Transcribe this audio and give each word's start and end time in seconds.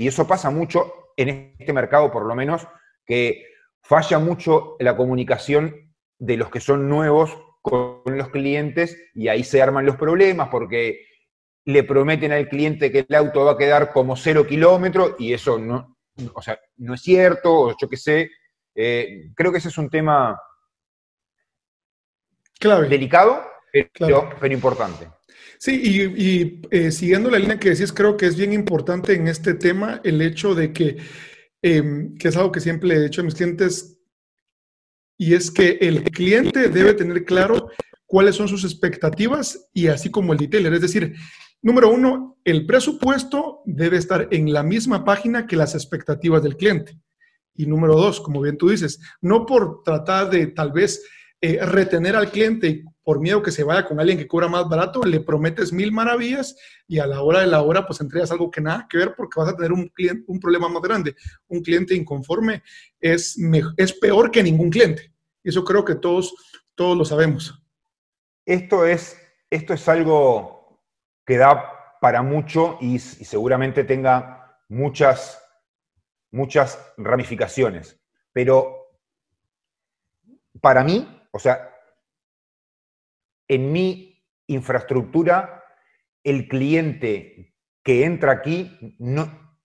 y 0.00 0.08
eso 0.08 0.26
pasa 0.26 0.48
mucho 0.48 1.12
en 1.14 1.54
este 1.58 1.74
mercado 1.74 2.10
por 2.10 2.24
lo 2.24 2.34
menos, 2.34 2.66
que 3.04 3.44
falla 3.82 4.18
mucho 4.18 4.76
la 4.78 4.96
comunicación 4.96 5.92
de 6.18 6.38
los 6.38 6.48
que 6.48 6.58
son 6.58 6.88
nuevos 6.88 7.36
con 7.60 8.00
los 8.06 8.30
clientes 8.30 8.96
y 9.14 9.28
ahí 9.28 9.44
se 9.44 9.60
arman 9.60 9.84
los 9.84 9.96
problemas 9.96 10.48
porque 10.48 11.04
le 11.66 11.84
prometen 11.84 12.32
al 12.32 12.48
cliente 12.48 12.90
que 12.90 13.04
el 13.06 13.14
auto 13.14 13.44
va 13.44 13.52
a 13.52 13.58
quedar 13.58 13.92
como 13.92 14.16
cero 14.16 14.46
kilómetros 14.46 15.16
y 15.18 15.34
eso 15.34 15.58
no, 15.58 15.98
o 16.32 16.40
sea, 16.40 16.58
no 16.78 16.94
es 16.94 17.02
cierto, 17.02 17.52
o 17.52 17.76
yo 17.78 17.86
qué 17.86 17.98
sé. 17.98 18.30
Eh, 18.74 19.30
creo 19.36 19.52
que 19.52 19.58
ese 19.58 19.68
es 19.68 19.76
un 19.76 19.90
tema 19.90 20.40
Clave. 22.58 22.88
delicado, 22.88 23.46
pero, 23.98 24.30
importante. 24.50 25.08
Sí, 25.58 25.80
y, 26.16 26.60
eh, 26.70 26.90
siguiendo 26.90 27.30
la 27.30 27.38
línea 27.38 27.58
que 27.58 27.70
decís, 27.70 27.92
creo 27.92 28.16
que 28.16 28.26
es 28.26 28.36
bien 28.36 28.52
importante 28.52 29.14
en 29.14 29.28
este 29.28 29.54
tema 29.54 30.00
el 30.04 30.22
hecho 30.22 30.54
de 30.54 30.72
que, 30.72 30.96
em, 31.62 32.16
que 32.16 32.28
es 32.28 32.36
algo 32.36 32.50
que 32.50 32.60
siempre 32.60 32.88
le 32.88 32.96
he 32.96 33.02
dicho 33.02 33.20
a 33.20 33.24
mis 33.24 33.34
clientes, 33.34 33.98
y 35.18 35.34
es 35.34 35.50
que 35.50 35.78
el 35.82 36.04
cliente 36.04 36.70
debe 36.70 36.94
tener 36.94 37.26
claro 37.26 37.68
cuáles 38.06 38.36
son 38.36 38.48
sus 38.48 38.64
expectativas 38.64 39.68
y 39.74 39.88
así 39.88 40.10
como 40.10 40.32
el 40.32 40.38
detailer. 40.38 40.72
Es 40.72 40.80
decir, 40.80 41.14
número 41.60 41.90
uno, 41.90 42.38
el 42.42 42.64
presupuesto 42.64 43.60
debe 43.66 43.98
estar 43.98 44.28
en 44.30 44.52
la 44.52 44.62
misma 44.62 45.04
página 45.04 45.46
que 45.46 45.56
las 45.56 45.74
expectativas 45.74 46.42
del 46.42 46.56
cliente. 46.56 46.98
Y 47.54 47.66
número 47.66 47.94
dos, 47.94 48.20
como 48.20 48.40
bien 48.40 48.56
tú 48.56 48.70
dices, 48.70 48.98
no 49.20 49.44
por 49.44 49.82
tratar 49.82 50.30
de 50.30 50.46
tal 50.46 50.72
vez 50.72 51.04
eh, 51.42 51.58
retener 51.64 52.16
al 52.16 52.30
cliente 52.30 52.84
por 53.02 53.18
miedo 53.18 53.42
que 53.42 53.50
se 53.50 53.64
vaya 53.64 53.86
con 53.86 53.98
alguien 53.98 54.18
que 54.18 54.28
cobra 54.28 54.46
más 54.46 54.68
barato, 54.68 55.02
le 55.02 55.20
prometes 55.20 55.72
mil 55.72 55.90
maravillas 55.90 56.54
y 56.86 56.98
a 56.98 57.06
la 57.06 57.22
hora 57.22 57.40
de 57.40 57.46
la 57.46 57.62
hora 57.62 57.86
pues 57.86 58.00
entregas 58.02 58.30
algo 58.30 58.50
que 58.50 58.60
nada 58.60 58.86
que 58.88 58.98
ver 58.98 59.14
porque 59.16 59.40
vas 59.40 59.48
a 59.48 59.56
tener 59.56 59.72
un, 59.72 59.88
cliente, 59.88 60.24
un 60.26 60.38
problema 60.38 60.68
más 60.68 60.82
grande. 60.82 61.16
Un 61.48 61.62
cliente 61.62 61.94
inconforme 61.94 62.62
es, 63.00 63.38
es 63.78 63.92
peor 63.94 64.30
que 64.30 64.42
ningún 64.42 64.68
cliente. 64.68 65.14
Eso 65.42 65.64
creo 65.64 65.82
que 65.82 65.94
todos, 65.94 66.34
todos 66.74 66.96
lo 66.96 67.06
sabemos. 67.06 67.58
Esto 68.44 68.84
es, 68.84 69.16
esto 69.48 69.72
es 69.72 69.88
algo 69.88 70.84
que 71.24 71.38
da 71.38 71.98
para 72.02 72.22
mucho 72.22 72.76
y, 72.82 72.96
y 72.96 72.98
seguramente 72.98 73.84
tenga 73.84 74.58
muchas, 74.68 75.42
muchas 76.30 76.78
ramificaciones. 76.98 77.98
Pero 78.32 78.90
para 80.60 80.84
mí, 80.84 81.19
o 81.32 81.38
sea, 81.38 81.74
en 83.48 83.72
mi 83.72 84.22
infraestructura, 84.46 85.64
el 86.22 86.48
cliente 86.48 87.54
que 87.82 88.04
entra 88.04 88.32
aquí 88.32 88.96
no, 88.98 89.56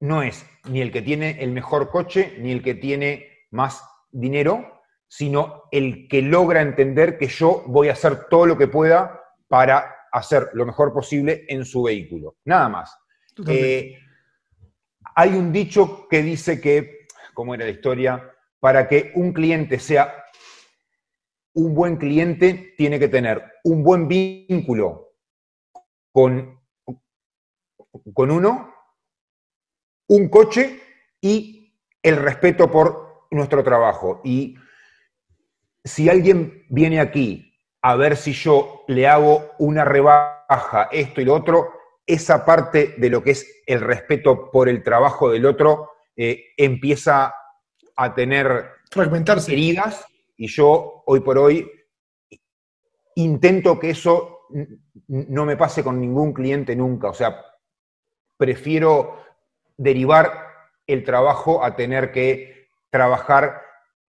no 0.00 0.22
es 0.22 0.46
ni 0.64 0.80
el 0.80 0.92
que 0.92 1.02
tiene 1.02 1.42
el 1.42 1.52
mejor 1.52 1.90
coche, 1.90 2.36
ni 2.38 2.52
el 2.52 2.62
que 2.62 2.74
tiene 2.74 3.46
más 3.50 3.82
dinero, 4.10 4.82
sino 5.08 5.64
el 5.70 6.08
que 6.08 6.22
logra 6.22 6.62
entender 6.62 7.18
que 7.18 7.26
yo 7.26 7.64
voy 7.66 7.88
a 7.88 7.92
hacer 7.92 8.26
todo 8.28 8.46
lo 8.46 8.56
que 8.56 8.68
pueda 8.68 9.20
para 9.48 9.94
hacer 10.12 10.50
lo 10.54 10.64
mejor 10.64 10.92
posible 10.92 11.44
en 11.48 11.64
su 11.64 11.82
vehículo. 11.82 12.36
Nada 12.44 12.68
más. 12.68 12.96
Eh, 13.46 13.98
hay 15.16 15.30
un 15.34 15.52
dicho 15.52 16.08
que 16.08 16.22
dice 16.22 16.60
que, 16.60 17.06
¿cómo 17.32 17.54
era 17.54 17.64
la 17.64 17.70
historia? 17.70 18.32
Para 18.58 18.88
que 18.88 19.12
un 19.14 19.32
cliente 19.32 19.78
sea 19.78 20.23
un 21.54 21.74
buen 21.74 21.96
cliente 21.96 22.74
tiene 22.76 22.98
que 22.98 23.08
tener 23.08 23.44
un 23.64 23.82
buen 23.82 24.08
vínculo 24.08 25.12
con, 26.12 26.60
con 28.12 28.30
uno, 28.30 28.74
un 30.08 30.28
coche 30.28 30.80
y 31.20 31.74
el 32.02 32.16
respeto 32.16 32.70
por 32.70 33.26
nuestro 33.30 33.62
trabajo. 33.64 34.20
Y 34.24 34.56
si 35.82 36.08
alguien 36.08 36.66
viene 36.68 37.00
aquí 37.00 37.52
a 37.82 37.96
ver 37.96 38.16
si 38.16 38.32
yo 38.32 38.84
le 38.88 39.06
hago 39.06 39.52
una 39.58 39.84
rebaja, 39.84 40.88
esto 40.90 41.20
y 41.20 41.24
lo 41.24 41.34
otro, 41.34 41.72
esa 42.06 42.44
parte 42.44 42.94
de 42.98 43.10
lo 43.10 43.22
que 43.22 43.30
es 43.30 43.62
el 43.66 43.80
respeto 43.80 44.50
por 44.50 44.68
el 44.68 44.82
trabajo 44.82 45.30
del 45.30 45.46
otro 45.46 45.90
eh, 46.16 46.44
empieza 46.56 47.34
a 47.96 48.14
tener 48.14 48.66
fragmentarse 48.90 49.52
heridas 49.52 50.06
y 50.36 50.48
yo 50.48 51.02
hoy 51.06 51.20
por 51.20 51.38
hoy 51.38 51.70
intento 53.16 53.78
que 53.78 53.90
eso 53.90 54.40
no 55.08 55.44
me 55.44 55.56
pase 55.56 55.82
con 55.82 56.00
ningún 56.00 56.32
cliente 56.32 56.74
nunca. 56.76 57.08
O 57.08 57.14
sea, 57.14 57.44
prefiero 58.36 59.22
derivar 59.76 60.32
el 60.86 61.04
trabajo 61.04 61.64
a 61.64 61.76
tener 61.76 62.12
que 62.12 62.68
trabajar 62.90 63.62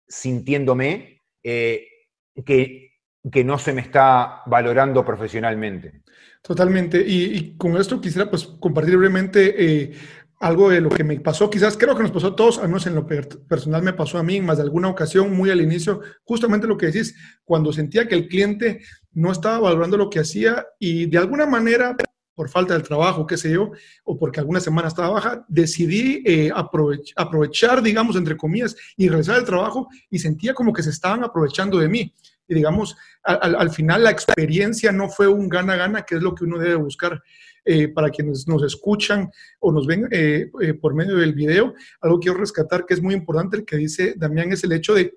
sintiéndome 0.06 1.22
eh, 1.42 1.86
que, 2.44 2.92
que, 3.30 3.44
no 3.44 3.58
se 3.58 3.72
me 3.72 3.80
está 3.80 4.42
valorando 4.46 5.04
profesionalmente. 5.04 6.02
Totalmente. 6.42 7.02
Y, 7.06 7.56
con 7.56 7.76
esto 7.76 8.00
quisiera 8.00 8.28
pues, 8.28 8.46
compartir 8.46 8.96
brevemente 8.96 9.54
eh, 9.56 9.92
algo 10.40 10.70
de 10.70 10.80
lo 10.80 10.90
que 10.90 11.04
me 11.04 11.18
pasó, 11.20 11.48
quizás 11.48 11.76
creo 11.76 11.96
que 11.96 12.02
nos 12.02 12.12
pasó 12.12 12.28
a 12.28 12.36
todos, 12.36 12.58
al 12.58 12.68
menos 12.68 12.86
en 12.86 12.94
lo 12.94 13.06
personal 13.06 13.82
me 13.82 13.92
pasó 13.92 14.18
a 14.18 14.22
mí 14.22 14.40
más 14.40 14.58
de 14.58 14.64
alguna 14.64 14.88
ocasión, 14.88 15.34
muy 15.34 15.50
al 15.50 15.60
inicio, 15.60 16.00
justamente 16.24 16.66
lo 16.66 16.76
que 16.76 16.86
decís, 16.86 17.14
cuando 17.44 17.72
sentía 17.72 18.06
que 18.08 18.14
el 18.14 18.28
cliente 18.28 18.80
no 19.12 19.32
estaba 19.32 19.60
valorando 19.60 19.96
lo 19.96 20.10
que 20.10 20.20
hacía 20.20 20.66
y 20.78 21.06
de 21.06 21.18
alguna 21.18 21.46
manera, 21.46 21.96
por 22.34 22.48
falta 22.48 22.74
del 22.74 22.82
trabajo, 22.82 23.26
qué 23.26 23.36
sé 23.36 23.52
yo, 23.52 23.70
o 24.04 24.18
porque 24.18 24.40
alguna 24.40 24.60
semana 24.60 24.88
estaba 24.88 25.10
baja, 25.10 25.44
decidí 25.48 26.22
eh, 26.26 26.50
aprovechar, 26.54 27.80
digamos, 27.80 28.16
entre 28.16 28.36
comillas, 28.36 28.76
y 28.96 29.08
regresar 29.08 29.36
al 29.36 29.44
trabajo 29.44 29.88
y 30.10 30.18
sentía 30.18 30.52
como 30.52 30.72
que 30.72 30.82
se 30.82 30.90
estaban 30.90 31.22
aprovechando 31.22 31.78
de 31.78 31.88
mí. 31.88 32.12
Y 32.46 32.54
digamos, 32.54 32.96
al, 33.22 33.54
al 33.54 33.70
final 33.70 34.04
la 34.04 34.10
experiencia 34.10 34.92
no 34.92 35.08
fue 35.08 35.28
un 35.28 35.48
gana-gana, 35.48 36.02
que 36.02 36.16
es 36.16 36.22
lo 36.22 36.34
que 36.34 36.44
uno 36.44 36.58
debe 36.58 36.74
buscar. 36.74 37.22
Eh, 37.66 37.88
para 37.88 38.10
quienes 38.10 38.46
nos 38.46 38.62
escuchan 38.62 39.30
o 39.58 39.72
nos 39.72 39.86
ven 39.86 40.06
eh, 40.10 40.50
eh, 40.60 40.74
por 40.74 40.94
medio 40.94 41.16
del 41.16 41.32
video. 41.32 41.74
Algo 42.02 42.20
quiero 42.20 42.36
rescatar 42.36 42.84
que 42.84 42.92
es 42.92 43.00
muy 43.00 43.14
importante, 43.14 43.56
el 43.56 43.64
que 43.64 43.76
dice 43.76 44.14
Damián, 44.18 44.52
es 44.52 44.64
el 44.64 44.72
hecho 44.72 44.92
de 44.92 45.16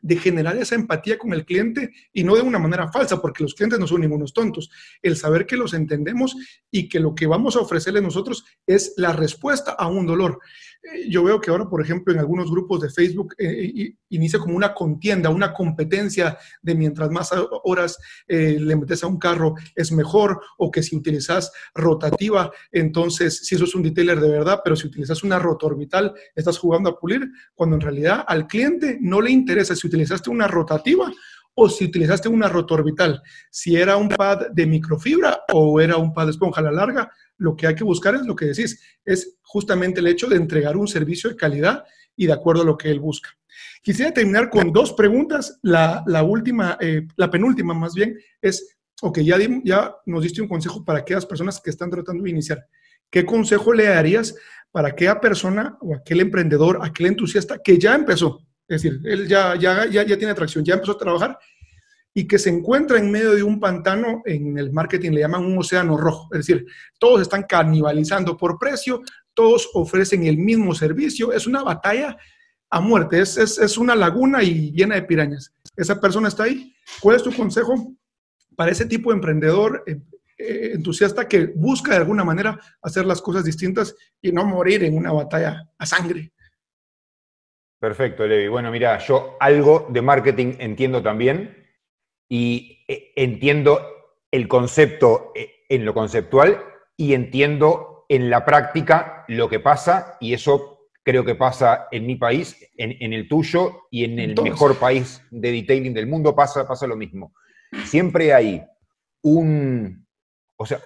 de 0.00 0.16
generar 0.16 0.56
esa 0.56 0.74
empatía 0.74 1.18
con 1.18 1.32
el 1.32 1.44
cliente 1.44 1.90
y 2.12 2.24
no 2.24 2.36
de 2.36 2.42
una 2.42 2.58
manera 2.58 2.90
falsa, 2.90 3.20
porque 3.20 3.42
los 3.42 3.54
clientes 3.54 3.78
no 3.78 3.86
son 3.86 4.00
ningunos 4.00 4.32
tontos. 4.32 4.70
El 5.02 5.16
saber 5.16 5.46
que 5.46 5.56
los 5.56 5.74
entendemos 5.74 6.36
y 6.70 6.88
que 6.88 7.00
lo 7.00 7.14
que 7.14 7.26
vamos 7.26 7.56
a 7.56 7.60
ofrecerle 7.60 8.00
nosotros 8.00 8.44
es 8.66 8.94
la 8.96 9.12
respuesta 9.12 9.72
a 9.72 9.88
un 9.88 10.06
dolor. 10.06 10.38
Eh, 10.82 11.08
yo 11.08 11.24
veo 11.24 11.40
que 11.40 11.50
ahora, 11.50 11.68
por 11.68 11.82
ejemplo, 11.82 12.12
en 12.12 12.20
algunos 12.20 12.50
grupos 12.50 12.80
de 12.80 12.90
Facebook 12.90 13.34
eh, 13.38 13.94
inicia 14.10 14.38
como 14.38 14.56
una 14.56 14.74
contienda, 14.74 15.30
una 15.30 15.52
competencia 15.52 16.38
de 16.62 16.74
mientras 16.74 17.10
más 17.10 17.30
horas 17.64 17.98
eh, 18.26 18.58
le 18.60 18.76
metes 18.76 19.02
a 19.02 19.06
un 19.06 19.18
carro 19.18 19.54
es 19.74 19.90
mejor, 19.92 20.40
o 20.56 20.70
que 20.70 20.82
si 20.82 20.96
utilizas 20.96 21.52
rotativa, 21.74 22.50
entonces 22.70 23.38
si 23.44 23.54
eso 23.54 23.64
es 23.64 23.74
un 23.74 23.82
detailer 23.82 24.20
de 24.20 24.28
verdad, 24.28 24.60
pero 24.62 24.76
si 24.76 24.86
utilizas 24.86 25.22
una 25.24 25.38
rotorbital, 25.38 26.14
estás 26.34 26.58
jugando 26.58 26.90
a 26.90 26.98
pulir, 26.98 27.28
cuando 27.54 27.76
en 27.76 27.82
realidad 27.82 28.24
al 28.26 28.46
cliente 28.46 28.98
no 29.00 29.20
le 29.20 29.30
interesa 29.30 29.74
si 29.74 29.87
utilizaste 29.88 30.30
una 30.30 30.46
rotativa 30.46 31.12
o 31.60 31.68
si 31.68 31.86
utilizaste 31.86 32.28
una 32.28 32.48
rotorbital, 32.48 33.20
si 33.50 33.74
era 33.74 33.96
un 33.96 34.08
pad 34.08 34.50
de 34.52 34.64
microfibra 34.64 35.40
o 35.52 35.80
era 35.80 35.96
un 35.96 36.14
pad 36.14 36.26
de 36.26 36.30
esponja 36.30 36.60
a 36.60 36.64
la 36.64 36.70
larga, 36.70 37.10
lo 37.36 37.56
que 37.56 37.66
hay 37.66 37.74
que 37.74 37.82
buscar 37.82 38.14
es 38.14 38.22
lo 38.22 38.36
que 38.36 38.46
decís, 38.46 38.80
es 39.04 39.38
justamente 39.42 39.98
el 39.98 40.06
hecho 40.06 40.28
de 40.28 40.36
entregar 40.36 40.76
un 40.76 40.86
servicio 40.86 41.28
de 41.28 41.36
calidad 41.36 41.84
y 42.14 42.26
de 42.26 42.32
acuerdo 42.32 42.62
a 42.62 42.64
lo 42.64 42.78
que 42.78 42.90
él 42.90 43.00
busca. 43.00 43.30
Quisiera 43.82 44.12
terminar 44.12 44.50
con 44.50 44.72
dos 44.72 44.92
preguntas. 44.92 45.58
La, 45.62 46.04
última, 46.22 46.76
eh, 46.80 47.06
la 47.16 47.30
penúltima 47.30 47.74
más 47.74 47.94
bien, 47.94 48.16
es, 48.40 48.76
ok, 49.02 49.18
ya, 49.20 49.36
ya 49.64 49.96
nos 50.06 50.22
diste 50.22 50.42
un 50.42 50.48
consejo 50.48 50.84
para 50.84 51.00
aquellas 51.00 51.26
personas 51.26 51.60
que 51.60 51.70
están 51.70 51.90
tratando 51.90 52.22
de 52.22 52.30
iniciar. 52.30 52.66
¿Qué 53.10 53.24
consejo 53.24 53.72
le 53.72 53.84
darías 53.84 54.34
para 54.70 54.88
aquella 54.88 55.20
persona 55.20 55.76
o 55.80 55.94
aquel 55.94 56.20
emprendedor, 56.20 56.78
aquel 56.82 57.06
entusiasta 57.06 57.58
que 57.58 57.78
ya 57.78 57.94
empezó? 57.94 58.47
Es 58.68 58.82
decir, 58.82 59.00
él 59.04 59.26
ya, 59.26 59.56
ya, 59.56 59.86
ya, 59.86 60.02
ya 60.04 60.16
tiene 60.16 60.32
atracción, 60.32 60.64
ya 60.64 60.74
empezó 60.74 60.92
a 60.92 60.98
trabajar 60.98 61.38
y 62.14 62.26
que 62.26 62.38
se 62.38 62.50
encuentra 62.50 62.98
en 62.98 63.10
medio 63.10 63.34
de 63.34 63.42
un 63.42 63.60
pantano, 63.60 64.22
en 64.24 64.58
el 64.58 64.72
marketing 64.72 65.12
le 65.12 65.20
llaman 65.20 65.44
un 65.44 65.56
océano 65.56 65.96
rojo, 65.96 66.28
es 66.32 66.38
decir, 66.38 66.66
todos 66.98 67.22
están 67.22 67.44
canibalizando 67.44 68.36
por 68.36 68.58
precio, 68.58 69.02
todos 69.34 69.70
ofrecen 69.74 70.24
el 70.26 70.36
mismo 70.36 70.74
servicio, 70.74 71.32
es 71.32 71.46
una 71.46 71.62
batalla 71.62 72.16
a 72.70 72.80
muerte, 72.80 73.20
es, 73.20 73.38
es, 73.38 73.58
es 73.58 73.78
una 73.78 73.94
laguna 73.94 74.42
y 74.42 74.72
llena 74.72 74.96
de 74.96 75.02
pirañas. 75.02 75.52
Esa 75.76 76.00
persona 76.00 76.28
está 76.28 76.42
ahí. 76.42 76.74
¿Cuál 77.00 77.16
es 77.16 77.22
tu 77.22 77.32
consejo 77.32 77.94
para 78.56 78.72
ese 78.72 78.84
tipo 78.84 79.10
de 79.10 79.16
emprendedor, 79.16 79.84
eh, 79.86 80.00
eh, 80.36 80.72
entusiasta 80.74 81.28
que 81.28 81.46
busca 81.46 81.92
de 81.92 81.98
alguna 81.98 82.24
manera 82.24 82.58
hacer 82.82 83.06
las 83.06 83.22
cosas 83.22 83.44
distintas 83.44 83.94
y 84.20 84.32
no 84.32 84.44
morir 84.44 84.82
en 84.82 84.96
una 84.96 85.12
batalla 85.12 85.70
a 85.78 85.86
sangre? 85.86 86.32
Perfecto, 87.80 88.26
Levi. 88.26 88.48
Bueno, 88.48 88.70
mira, 88.72 88.98
yo 88.98 89.36
algo 89.38 89.86
de 89.88 90.02
marketing 90.02 90.54
entiendo 90.58 91.02
también 91.02 91.64
y 92.28 92.84
eh, 92.88 93.12
entiendo 93.14 93.80
el 94.32 94.48
concepto 94.48 95.32
eh, 95.34 95.50
en 95.68 95.84
lo 95.84 95.94
conceptual 95.94 96.60
y 96.96 97.14
entiendo 97.14 98.04
en 98.08 98.30
la 98.30 98.44
práctica 98.44 99.24
lo 99.28 99.48
que 99.48 99.60
pasa, 99.60 100.16
y 100.20 100.32
eso 100.32 100.88
creo 101.04 101.24
que 101.24 101.34
pasa 101.34 101.86
en 101.90 102.06
mi 102.06 102.16
país, 102.16 102.56
en, 102.76 103.12
el 103.12 103.28
tuyo 103.28 103.82
y 103.90 104.04
en 104.04 104.18
el 104.18 104.34
mejor 104.42 104.76
país 104.76 105.22
de 105.30 105.52
detailing 105.52 105.94
del 105.94 106.06
mundo, 106.06 106.34
pasa, 106.34 106.66
pasa 106.66 106.86
lo 106.86 106.96
mismo. 106.96 107.32
Siempre 107.84 108.34
hay 108.34 108.66
un, 109.22 110.06
o 110.56 110.66
sea, 110.66 110.80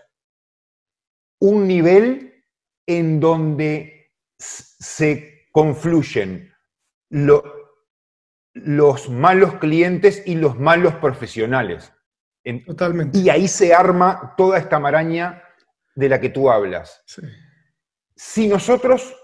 un 1.40 1.66
nivel 1.66 2.44
en 2.86 3.18
donde 3.18 4.12
se 4.38 5.48
confluyen 5.52 6.51
los 7.12 9.08
malos 9.10 9.54
clientes 9.54 10.22
y 10.26 10.34
los 10.34 10.58
malos 10.58 10.94
profesionales. 10.96 11.92
Totalmente. 12.66 13.18
Y 13.18 13.28
ahí 13.28 13.46
se 13.46 13.74
arma 13.74 14.34
toda 14.36 14.58
esta 14.58 14.78
maraña 14.80 15.42
de 15.94 16.08
la 16.08 16.20
que 16.20 16.30
tú 16.30 16.50
hablas. 16.50 17.04
Si 18.16 18.48
nosotros 18.48 19.14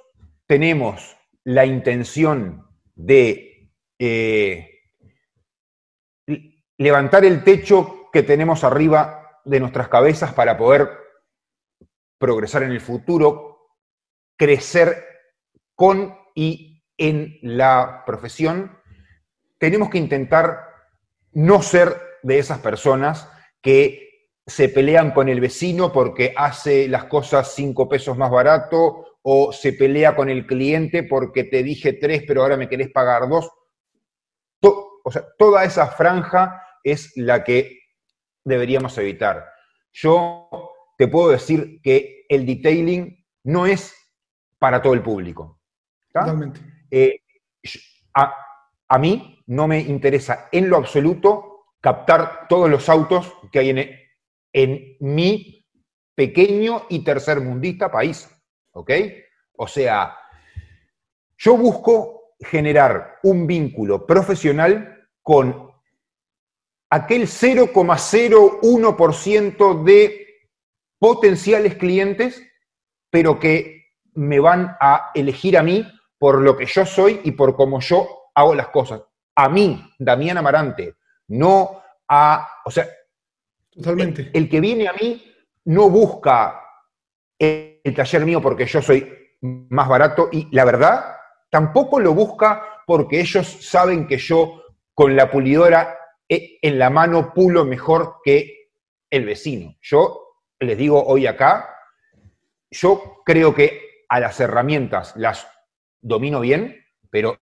tenemos 0.46 1.16
la 1.44 1.64
intención 1.64 2.66
de 2.94 3.72
eh, 3.98 4.70
levantar 6.76 7.24
el 7.24 7.42
techo 7.42 8.10
que 8.12 8.22
tenemos 8.22 8.64
arriba 8.64 9.40
de 9.44 9.60
nuestras 9.60 9.88
cabezas 9.88 10.32
para 10.34 10.56
poder 10.56 10.90
progresar 12.18 12.64
en 12.64 12.72
el 12.72 12.80
futuro, 12.80 13.76
crecer 14.36 15.04
con 15.74 16.16
y 16.34 16.77
en 16.98 17.38
la 17.42 18.02
profesión, 18.04 18.76
tenemos 19.58 19.88
que 19.88 19.98
intentar 19.98 20.68
no 21.32 21.62
ser 21.62 22.00
de 22.22 22.38
esas 22.38 22.58
personas 22.58 23.30
que 23.62 24.08
se 24.46 24.68
pelean 24.68 25.12
con 25.12 25.28
el 25.28 25.40
vecino 25.40 25.92
porque 25.92 26.34
hace 26.36 26.88
las 26.88 27.04
cosas 27.04 27.54
cinco 27.54 27.88
pesos 27.88 28.16
más 28.16 28.30
barato 28.30 29.18
o 29.22 29.52
se 29.52 29.72
pelea 29.72 30.16
con 30.16 30.28
el 30.28 30.46
cliente 30.46 31.02
porque 31.02 31.44
te 31.44 31.62
dije 31.62 31.92
tres 31.92 32.24
pero 32.26 32.42
ahora 32.42 32.56
me 32.56 32.68
querés 32.68 32.90
pagar 32.90 33.28
dos. 33.28 33.50
o 34.62 35.10
sea, 35.10 35.24
toda 35.38 35.64
esa 35.64 35.86
franja 35.86 36.62
es 36.82 37.12
la 37.16 37.44
que 37.44 37.78
deberíamos 38.44 38.96
evitar. 38.98 39.46
Yo 39.92 40.48
te 40.96 41.08
puedo 41.08 41.30
decir 41.30 41.80
que 41.82 42.26
el 42.28 42.44
detailing 42.44 43.24
no 43.44 43.66
es 43.66 43.94
para 44.58 44.82
todo 44.82 44.94
el 44.94 45.02
público. 45.02 45.60
Totalmente. 46.12 46.60
Eh, 46.90 47.20
a, 48.14 48.98
mí 48.98 49.42
no 49.46 49.68
me 49.68 49.80
interesa 49.80 50.48
en 50.50 50.68
lo 50.68 50.76
absoluto 50.76 51.66
captar 51.80 52.48
todos 52.48 52.68
los 52.68 52.88
autos 52.88 53.32
que 53.52 53.60
hay 53.60 53.70
en, 53.70 53.78
en 54.52 54.96
mi 55.00 55.64
pequeño 56.14 56.86
y 56.88 57.04
tercermundista 57.04 57.90
país. 57.90 58.28
¿Ok? 58.72 58.90
O 59.56 59.66
sea, 59.66 60.16
yo 61.36 61.56
busco 61.56 62.34
generar 62.40 63.18
un 63.22 63.46
vínculo 63.46 64.06
profesional 64.06 65.08
con 65.22 65.70
aquel 66.90 67.26
0,01% 67.26 69.84
de 69.84 70.26
potenciales 70.98 71.76
clientes, 71.76 72.42
pero 73.10 73.38
que 73.38 73.84
me 74.14 74.40
van 74.40 74.76
a 74.80 75.12
elegir 75.14 75.56
a 75.56 75.62
mí 75.62 75.86
por 76.18 76.40
lo 76.40 76.56
que 76.56 76.66
yo 76.66 76.84
soy 76.84 77.20
y 77.24 77.32
por 77.32 77.54
cómo 77.54 77.80
yo 77.80 78.30
hago 78.34 78.54
las 78.54 78.68
cosas. 78.68 79.02
A 79.34 79.48
mí, 79.48 79.92
Damián 79.98 80.38
Amarante, 80.38 80.96
no 81.28 81.82
a, 82.08 82.48
o 82.64 82.70
sea, 82.70 82.86
Totalmente. 83.74 84.30
El, 84.34 84.48
que 84.48 84.60
viene 84.60 84.88
a 84.88 84.92
mí 84.92 85.24
no 85.66 85.88
busca 85.88 86.60
el, 87.38 87.80
el 87.84 87.94
taller 87.94 88.24
mío 88.24 88.42
porque 88.42 88.66
yo 88.66 88.82
soy 88.82 89.36
más 89.40 89.88
barato 89.88 90.28
y 90.32 90.48
la 90.50 90.64
verdad 90.64 91.14
tampoco 91.48 92.00
lo 92.00 92.12
busca 92.12 92.82
porque 92.86 93.20
ellos 93.20 93.46
saben 93.46 94.08
que 94.08 94.18
yo 94.18 94.62
con 94.94 95.14
la 95.14 95.30
pulidora 95.30 95.96
e, 96.28 96.58
en 96.60 96.78
la 96.78 96.90
mano 96.90 97.32
pulo 97.32 97.64
mejor 97.64 98.16
que 98.24 98.70
el 99.10 99.24
vecino. 99.24 99.76
Yo 99.80 100.44
les 100.58 100.76
digo 100.76 101.04
hoy 101.06 101.26
acá, 101.26 101.72
yo 102.70 103.22
creo 103.24 103.54
que 103.54 104.04
a 104.08 104.18
las 104.18 104.40
herramientas 104.40 105.14
las 105.16 105.46
domino 106.00 106.40
bien, 106.40 106.76
pero 107.10 107.38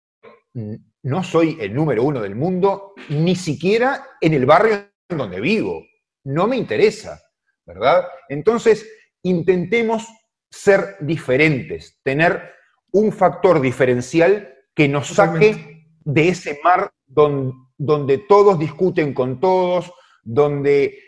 no 1.03 1.25
soy 1.25 1.59
el 1.61 1.75
número 1.75 2.03
uno 2.03 2.21
del 2.21 2.35
mundo, 2.35 2.95
ni 3.09 3.37
siquiera 3.37 4.07
en 4.21 4.35
el 4.35 4.47
barrio 4.47 4.91
en 5.09 5.19
donde 5.19 5.41
vivo. 5.41 5.85
No 6.25 6.47
me 6.47 6.57
interesa, 6.57 7.21
¿verdad? 7.67 8.07
Entonces, 8.29 8.89
intentemos 9.23 10.07
ser 10.51 10.97
diferentes, 11.01 11.99
tener 12.03 12.53
un 12.93 13.13
factor 13.13 13.61
diferencial 13.61 14.55
que 14.75 14.89
nos 14.89 15.09
saque 15.09 15.89
de 16.05 16.29
ese 16.29 16.61
mar 16.63 16.93
donde, 17.07 18.19
todos 18.29 18.59
discuten 18.59 19.15
con 19.15 19.41
todos, 19.41 19.93
donde 20.23 20.99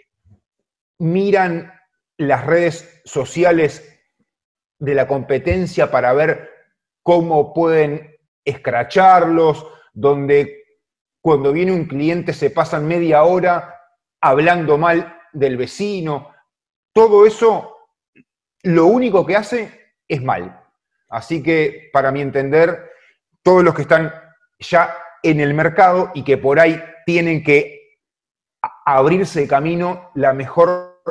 miran 0.99 1.72
las 2.16 2.44
redes 2.44 3.02
sociales 3.04 4.00
de 4.78 4.94
la 4.94 5.06
competencia 5.06 5.90
para 5.90 6.12
ver 6.12 6.50
cómo 7.06 7.54
pueden 7.54 8.18
escracharlos, 8.44 9.64
donde 9.94 10.64
cuando 11.22 11.52
viene 11.52 11.70
un 11.70 11.84
cliente 11.84 12.32
se 12.32 12.50
pasan 12.50 12.88
media 12.88 13.22
hora 13.22 13.80
hablando 14.20 14.76
mal 14.76 15.16
del 15.32 15.56
vecino. 15.56 16.34
Todo 16.92 17.24
eso, 17.24 17.76
lo 18.64 18.86
único 18.86 19.24
que 19.24 19.36
hace 19.36 19.92
es 20.08 20.20
mal. 20.20 20.60
Así 21.08 21.44
que, 21.44 21.90
para 21.92 22.10
mi 22.10 22.22
entender, 22.22 22.90
todos 23.40 23.62
los 23.62 23.72
que 23.72 23.82
están 23.82 24.12
ya 24.58 24.92
en 25.22 25.38
el 25.38 25.54
mercado 25.54 26.10
y 26.12 26.24
que 26.24 26.38
por 26.38 26.58
ahí 26.58 26.82
tienen 27.04 27.44
que 27.44 28.00
abrirse 28.84 29.46
camino, 29.46 30.10
la 30.16 30.32
mejor 30.32 31.02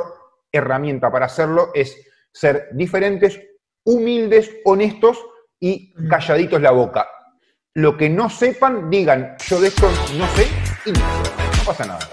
herramienta 0.52 1.10
para 1.10 1.24
hacerlo 1.24 1.70
es 1.72 2.06
ser 2.34 2.68
diferentes, 2.72 3.40
humildes, 3.82 4.54
honestos 4.66 5.24
y 5.60 5.92
calladitos 6.08 6.60
la 6.60 6.70
boca. 6.70 7.06
Lo 7.74 7.96
que 7.96 8.08
no 8.08 8.30
sepan, 8.30 8.88
digan, 8.90 9.36
yo 9.46 9.60
de 9.60 9.68
esto 9.68 9.88
no 10.16 10.26
sé 10.28 10.46
y 10.86 10.92
no, 10.92 10.98
no 11.00 11.64
pasa 11.64 11.84
nada. 11.84 12.08